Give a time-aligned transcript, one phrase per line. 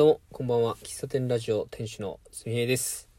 [0.00, 0.76] どうも、こんばんは。
[0.76, 3.10] 喫茶店ラジオ店主のすみへいです。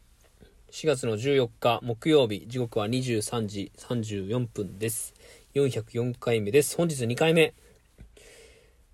[0.72, 5.14] 4月の14日木曜日、時刻は23時34分です。
[5.54, 6.76] 404回目です。
[6.76, 7.54] 本日2回目。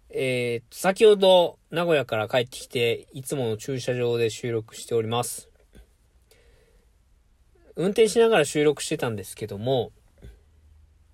[0.10, 5.50] えー、先ほど名古屋から帰ってきて、いつもの駐車場で収録しております。
[7.78, 9.94] 運転しながら収録してたんですけども、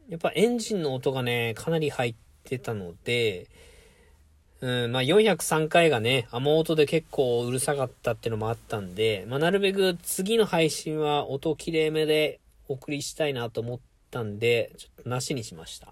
[0.09, 3.47] やっぱエンジンの音がね、かなり入ってたので、
[4.63, 15.89] うん、まあ403回がね、雨音で結構うるさかったっていうのもあったんで、まあなるべく次の配信は音きれいめでお送りしたいなと思ったんで、ちょっとなしにしました。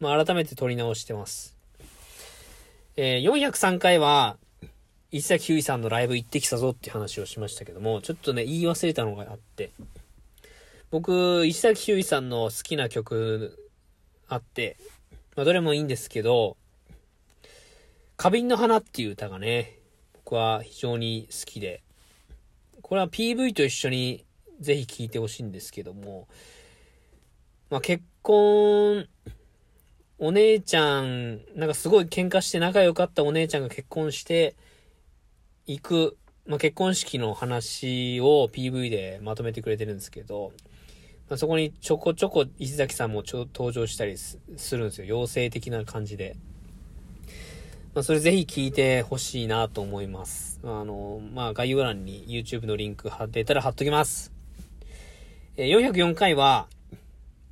[0.00, 1.54] まあ改めて撮り直してます。
[2.96, 4.38] えー、403回は、
[5.10, 9.70] 石崎ひゅういさんのライブ行ってきたぞって話をしましたけども、ちょっとね、言い忘れたのがあって、
[10.90, 13.68] 僕、石崎ひゅういさんの好きな曲
[14.28, 14.78] あって、
[15.36, 16.56] まあどれもいいんですけど、
[18.16, 19.78] 花瓶の花っていう歌がね、
[20.14, 21.82] 僕は非常に好きで、
[22.80, 24.24] これは PV と一緒に
[24.60, 26.28] ぜひ聴いてほしいんですけども、
[27.70, 29.06] まあ結婚、
[30.18, 34.54] お姉ちゃん、なんかすごい喧嘩して仲良かったお姉ちゃんが結婚して
[35.66, 40.52] 行く、まあ結婚式の話を PV でまとめてくれてるんですけど、
[41.28, 44.38] まあ、そこにちょこちょこ石崎さんもちょ登場したりす
[44.76, 45.06] るんですよ。
[45.06, 46.36] 妖精的な感じで。
[47.94, 50.58] まあ、それぜひ聞いてほしいなと思います。
[50.64, 54.32] あの、まあ、概要欄に YouTube のリンク貼ってたら貼っときます。
[55.56, 56.66] え404回は、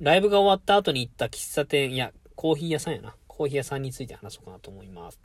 [0.01, 3.15] ライブが終わった後に行った喫茶店、いや、コーヒー屋さんやな。
[3.25, 5.19] コーヒー屋さんについて話そうかなと思います。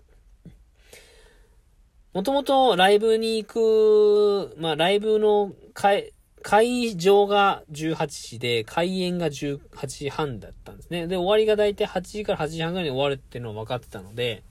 [2.15, 9.59] もともとライブに行く、まあ、ライブの会、会場が18時で、開演が18
[9.89, 11.09] 時半だったんですね。
[11.09, 14.45] で、終わりがだいたい8時から8時半ぐらいに終わるっていうのは分かってたので、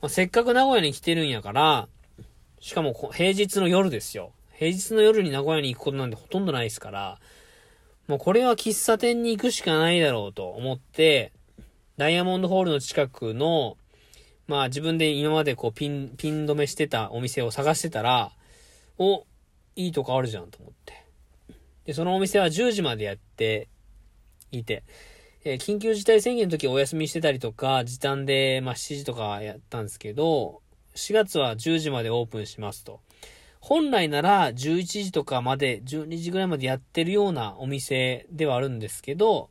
[0.00, 1.88] まあ、せっかく名古屋に来てるんやから、
[2.60, 4.32] しかも平日の夜ですよ。
[4.52, 7.18] 平日の夜に名古屋に行くことなんてほとんどないですから、
[8.06, 11.32] もうこれは喫茶店に行くしかないだろうと思って、
[11.96, 13.76] ダイヤモンドホールの近くの、
[14.46, 18.32] まあ自分で今までこうピン、ピン止めしてたお店を探してたら、
[18.98, 19.24] お、
[19.76, 21.04] いいとこあるじゃんと思って。
[21.84, 23.68] で、そのお店は10時までやって
[24.50, 24.82] いて、
[25.42, 30.60] えー緊急事態宣言の時お休みしてたりとか、時短で、まあ、7時とかやったんですけど、
[30.94, 33.00] 4月は10時までオープンしますと。
[33.60, 39.48] 本来なら11時とかまで、12時ぐらいまでやってるようなお店ではあるんですけど、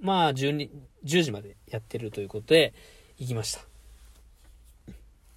[0.00, 0.70] まあ12、
[1.04, 2.72] 10時までやってるということで、
[3.18, 3.60] 行きました。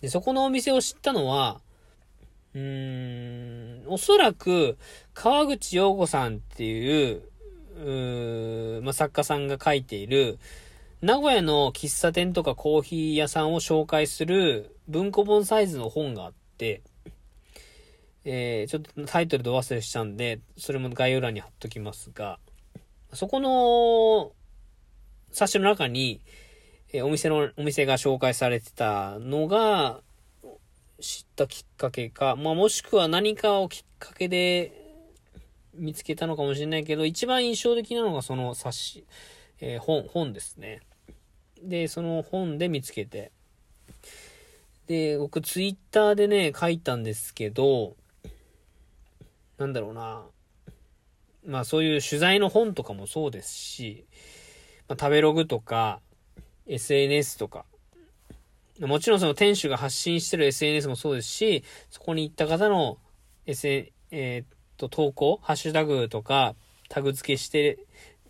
[0.02, 1.62] で、そこのお店を知ったのは、
[2.54, 4.78] うーん、おそらく、
[5.16, 7.24] 川口洋子さんっていう、
[7.78, 10.40] うまあ、作家さんが書いている、
[11.02, 16.82] 名古屋の喫茶店とかコーヒー屋さんを紹介する文庫本サイズの本があって、
[18.24, 22.40] えー、ちょっとタイトルでお忘れしたんで、それも概要欄に貼っときますが、
[23.14, 24.32] そこの
[25.32, 26.22] 冊子の中に、
[26.92, 30.02] えーお店の、お店が紹介されてたのが、
[31.02, 34.85] 知ったきっかけか、まあ、もしくは何かをきっかけで
[35.78, 39.06] 見つけたのかもしれないけど、一番印象的なのがその冊子、
[39.60, 40.82] えー本、本ですね。
[41.62, 43.32] で、その本で見つけて。
[44.88, 47.96] で、僕ツイッターでね、書いたんですけど、
[49.58, 50.24] なんだろうな。
[51.46, 54.06] まあそういう取材の本とかもそうですし、
[54.88, 56.02] まあ、食べログとか、
[56.68, 57.66] SNS とか、
[58.80, 62.98] もちろんその店主が発信してる SNS もそうですし、そこに行った方の
[63.46, 66.56] SN、えーと、投稿、ハッシュタグとか、
[66.90, 67.80] タグ付けして、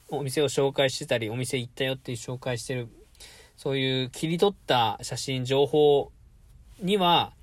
[0.09, 2.87] お店を紹介してたり、お店行ったよっていう紹介してる、
[3.57, 6.11] そういう切り取った写真、情報
[6.79, 7.33] には、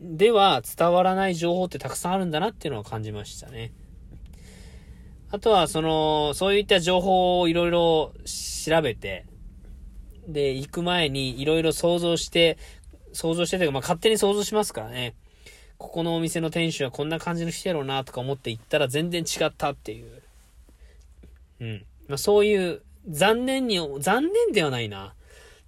[0.00, 3.72] では伝わらない情報ってたくさんあるんだなっていうのを感じましたね。
[5.30, 9.26] あとは、その、そういった情報をいろいろ調べて、
[10.28, 12.58] で、行く前にいろいろ想像して、
[13.12, 15.14] 想像してというか、まあ、勝手に想像しますからね。
[15.84, 20.22] ここのお店の店主はこんな感じの人やろうなとか思って行ったら全然違ったっていう。
[21.60, 21.84] うん。
[22.08, 25.12] まあ、そういう、残念に、残念ではないな。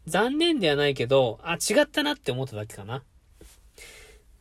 [0.06, 3.02] 残念ではないけど、あ、違ったなって思っただけかな。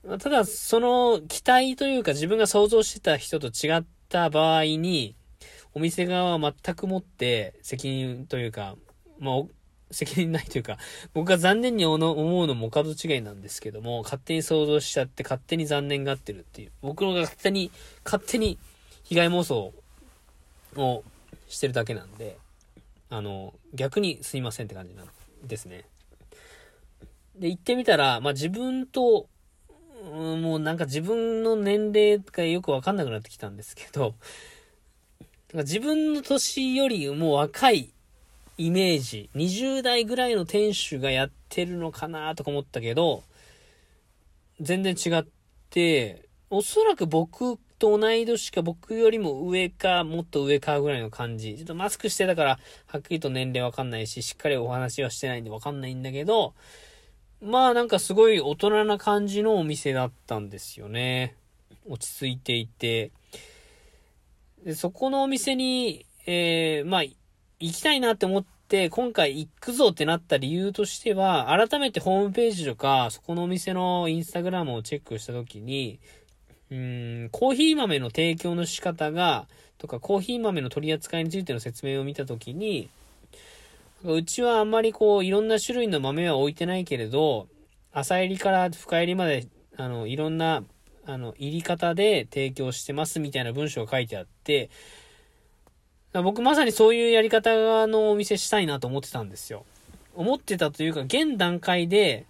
[0.08, 5.14] まあただ、その期待というか自分が想像してた人と違った場合に、
[5.74, 8.78] お店側は全くもって責任というか、
[9.20, 9.44] まあ、
[9.96, 10.78] 責任ないというか、
[11.14, 16.72] 僕が残念に思うのも門違いなんですけども、勝手に想像しちゃって勝手に残念がってるっていう。
[16.82, 17.72] 僕のが勝手に、
[18.04, 18.58] 勝手に
[19.04, 19.74] 被害妄想
[20.76, 21.04] を
[21.48, 22.38] してるだけなんで、
[23.10, 25.08] あの、逆にすいませんって感じなん
[25.44, 25.86] ですね。
[27.38, 29.28] で、行ってみたら、まあ自分と、
[30.12, 34.16] うん、もうなんか自分の年齢がよくわかんなくなってきたんですけど、
[35.54, 37.94] 自分の年よりも若い
[38.58, 43.24] イメージ、20代ぐらいの店主がやってるのかなとか思ったけど、
[44.62, 45.26] 全然違っ
[45.70, 51.56] て、おそらく僕と同い年か僕よりも上か、もっと上かぐらいの感じ。
[51.56, 56.54] ちょっとマスクしてたから、はっきりと年齢わかんないし、しっかりお話はしてないんでわかんないんだけど、
[57.42, 61.36] まあなんかすごい大人な感じのお店だったんですよね。
[61.86, 63.12] 落ち着いていて。
[64.64, 67.04] で、そこのお店に、えー、まあ、
[67.60, 76.00] 行きたいなって思って、今回行くぞってなった理由としては、改めてホームページとか、そこのお店のインスタグラムをチェックしたときに、
[76.72, 79.48] うん、コーヒー豆の提供の仕方が、
[79.78, 82.90] とかコーヒー豆の取り扱いについての説明を見たときに、
[84.04, 87.48] うちはあんまりこう、いろんな種類の豆は置いてないけれど、
[87.92, 89.48] 朝入りから深入りまで、
[89.78, 90.64] あの、いろんな、
[91.06, 94.70] あの、入り方で提供してますみたいな文章が書いてあって、
[96.22, 99.66] 僕まさにそういうやり方のお店したいなと思ってたんですよ。
[100.16, 102.26] 思ってたというか、現段階で、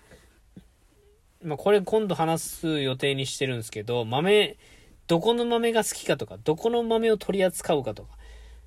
[1.44, 4.58] まあ、これ今度話す予定にしてるんですけど、豆、
[5.08, 8.10] どこの豆が好きかとか、どこの豆を取り扱うかとか、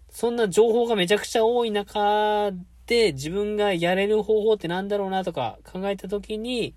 [0.09, 2.53] そんな情報がめちゃくちゃ多い中
[2.87, 6.75] で自分がやれる方法って何だろうなとか考えた時に、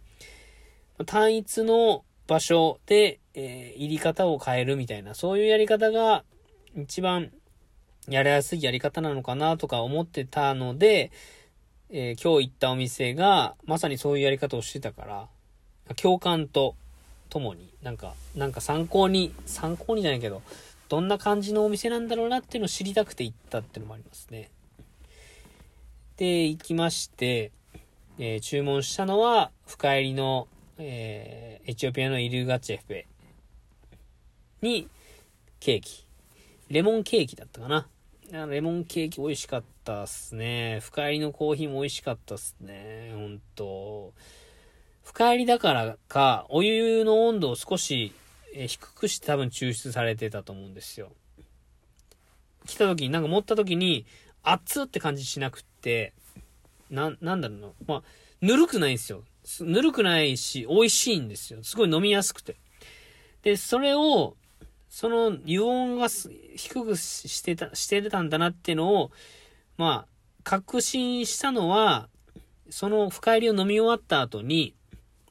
[1.05, 6.23] 単一の場所で、えー、入り方を変えるみたいな、そういうやり方が
[6.75, 7.31] 一番
[8.07, 11.11] やりやすいやり方なのかなとか思ってたので、
[11.89, 15.27] えー、今日行ったお店がまさにそういうやり方をしてたから、
[15.95, 16.75] 共感と
[17.29, 20.41] ともに、なんか、なんか参考に、参考にじゃないけど、
[20.89, 24.51] どんな感じのお店なんだろうなっていうのを知りたくて行ったっていうのもありますね。
[26.17, 27.51] で、行きまして、
[28.19, 30.47] えー、注文したのは、深入りの、
[30.77, 33.05] えー、エチオピアのイルガチェフェ
[34.61, 34.87] に、
[35.59, 36.05] ケーキ。
[36.71, 37.85] レモンケーキだったかな。
[38.47, 40.79] レモンケーキ美味しかったっすね。
[40.81, 43.11] 深入りのコーヒーも美味しかったっすね。
[43.13, 44.13] ほんと。
[45.03, 48.13] 深入りだからか、お湯の温度を少し
[48.53, 51.11] 低くして多分抽出されてたと思うんですよ。
[52.65, 54.05] 来た時に、なんか持った時に、
[54.41, 56.13] 熱って感じしなくって、
[56.89, 57.67] な、なんだろうな。
[57.85, 58.03] まあ、
[58.39, 59.23] ぬるくないんですよ。
[59.59, 61.63] ぬるくないし、美味しいんですよ。
[61.63, 62.55] すごい飲みやすくて。
[63.43, 64.37] で、それを、
[64.91, 69.11] その油温が低くしてた、してたんだなっていうのを、
[69.77, 70.11] まあ、
[70.43, 72.09] 確信したのは、
[72.69, 74.75] その深入りを飲み終わった後に、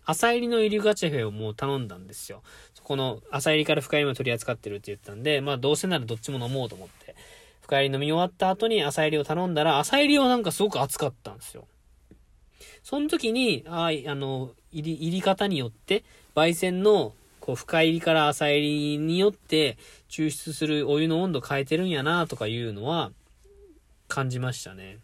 [0.07, 2.43] 朝入りのイリガチェフェをもう頼んだんですよ。
[2.83, 7.15] この朝入りから深入りも取り扱ってるって言ったんで、まあどうせならどっちも飲もうと思って。
[7.61, 11.67] 深入り飲み終わった後に朝入りを頼んだら、朝入りはなんかすごく熱かったんですよ。
[12.83, 16.03] その時に、ああの、入り、入り方によって、
[16.35, 17.13] 焙煎の、
[17.51, 19.77] こう、深入りから朝入りによって、
[20.09, 23.11] 抽出するお湯の温度変えてるんやなとかいうのは、
[24.07, 24.99] 感じましたね。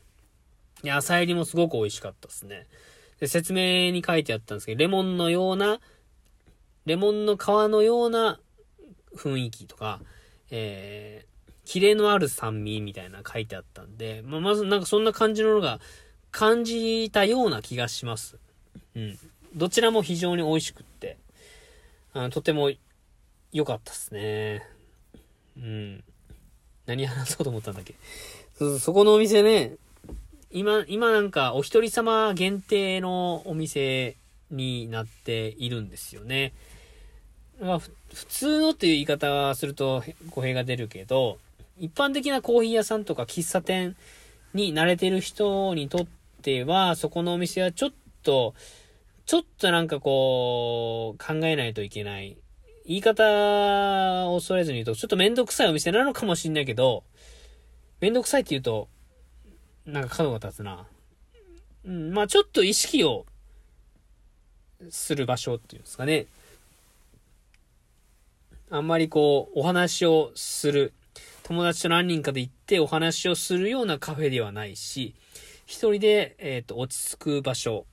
[0.85, 2.67] いや、朝入りもすごく美味しかったですね。
[3.19, 5.81] で、説明に書いてあったんですけど、レモンのような、
[6.85, 8.39] レモンの皮のような
[9.17, 10.01] 雰囲気とか、
[10.53, 15.81] えー、キレのある酸味みたいな書いてあったんで、まあ、まずなんかそんな感じののが
[16.31, 18.39] 感じたような気がします。
[18.95, 19.19] うん。
[19.57, 21.17] どちらも非常に美味しくって、
[22.18, 22.70] あとても
[23.52, 24.62] 良かったっすね。
[25.58, 26.04] うん。
[26.87, 27.94] 何話そうと思ったんだっけ？
[28.58, 29.75] そ、そこのお店ね、
[30.50, 34.16] 今、今なんかお一人様限定のお店
[34.50, 36.52] になっているんですよね。
[37.61, 37.90] まあ、普
[38.26, 41.38] 通のっていう言い方はすると語弊が出るけど、
[41.78, 43.96] 一般的なコーヒー屋さんとか喫茶店
[44.54, 46.06] に慣れてる人にとっ
[46.42, 47.90] ては、そこのお店はちょっ
[48.23, 48.54] と、
[49.26, 52.37] ちょっとなんかこう、考えないといけない。
[52.87, 57.02] 言い方を恐れずに言うと、ちょっとめんどくさいお店なのかもしんないけど、
[58.00, 58.88] めんどくさいって言うと、
[59.85, 60.87] なんか角が立つな。
[61.85, 63.26] うん、まあちょっと意識を
[64.90, 66.26] する場所っていうんですかね。
[68.71, 70.92] あんまりこう、お話をする。
[71.42, 75.14] 友達と何人かで行ってお話をするようなカフェではないし、
[75.66, 77.87] 一人で、えっ、ー、と、落ち着く場所、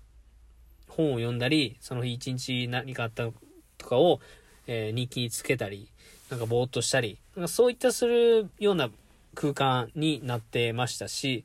[0.96, 3.30] 本を読んだり、その日一日何かあった
[3.78, 4.20] とかを、
[4.68, 5.90] えー、日記につけたり、
[6.30, 8.90] なんかぼーっとしたり、なんかそういったするような
[9.36, 11.44] 空間になってましたし、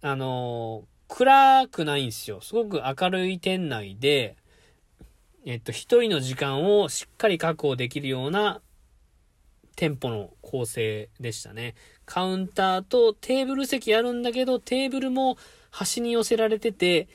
[0.00, 2.40] あのー、暗くないんですよ。
[2.40, 4.36] すごく明るい店内で、
[5.44, 8.60] えっと、一人の時間をしっかり確保できるような
[9.76, 11.74] 店舗の構成でしたね。
[12.04, 15.38] カウンターとテーブル席あるんだけど、テーブルも
[15.70, 17.08] 端に寄せられてて、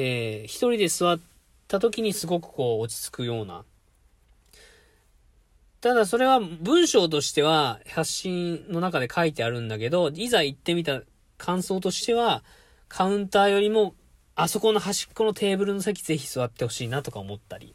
[0.00, 1.18] えー、一人で座っ
[1.66, 3.64] た時にすごくこう落ち着くような。
[5.80, 11.02] ただそれは文章としては発信の中で書いてあるんだけど、いざ行ってみた
[11.36, 12.44] 感想としては、
[12.88, 13.94] カウンターよりも、
[14.36, 17.74] あそこの端っこのテーブルの席ぜひ座ってほしいなとか思ったり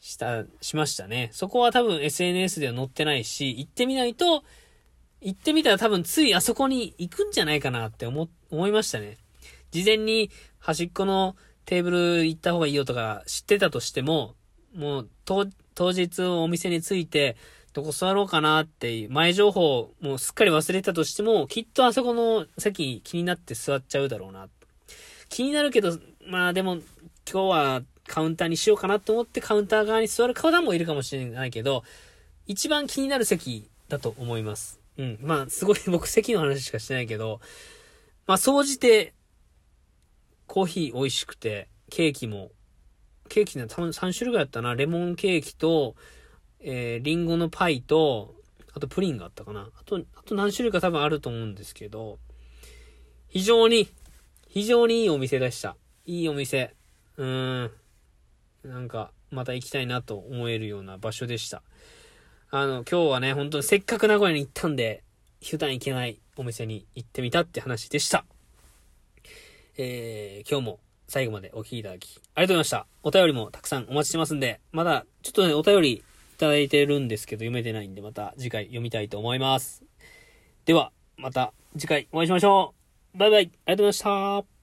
[0.00, 1.28] した、しましたね。
[1.32, 4.44] そこは多分 SNS では載ってないし、行ってみないと、
[5.20, 9.18] 行ってみたら多分ついあそこに行くんじゃないかなって思、思いましたね。
[9.72, 14.34] 事前に端っこのテーブル行った方がいいよとか知ってたとしても、
[14.74, 15.44] もう当
[15.92, 17.36] 日お店に着いて、
[17.72, 24.48] どこ座ろうかなっていう前情報もうすっかり忘れたとしても、きっとあそこの席気になって座っちゃうだろうな。
[25.28, 26.84] 気になるけど、まあでも今
[27.24, 31.84] 日はカウンターにしようかなと思ってカウンター側に座る方もいるかもしれないけど、
[32.46, 34.80] 一番気になる席だと思います。
[34.98, 35.18] うん。
[35.22, 37.40] まあすごい僕席の話しかしてないけど、
[38.26, 39.12] まあ総じて
[40.50, 42.50] コーヒー美味しくて、ケーキも、
[43.28, 44.74] ケーキね、多分3種類ぐらいあったな。
[44.74, 45.94] レモンケーキと、
[46.58, 48.34] えー、リンゴのパイと、
[48.74, 49.70] あとプリンがあったかな。
[49.72, 52.18] あと、あと何種類か多分あると思うんですけど、
[53.28, 53.90] 非常に、
[54.48, 55.76] 非常にいいお店でした。
[56.04, 56.74] いいお店。
[57.16, 57.70] うーん。
[58.64, 61.62] なんか、また行きたいなと思えるような場所でした。
[62.50, 65.04] あの、今日はね、本当にせっかく名古屋に行ったんで、
[65.48, 68.24] 普段行けないお店に行ってみたって話でした。
[69.82, 72.86] えー、今日も最後までお聴きいただき、ありがとうございました。
[73.02, 76.02] お便りもたくさんお待ちしてますんで、まだ、ちょっとね、お便りい
[76.36, 79.82] ただいてるんですけど、読めてないんで、また次回読みたいと思います。
[80.66, 82.74] では、また次回お会いしましょ
[83.14, 83.18] う。
[83.18, 84.59] バイバイ、ありがとうございました。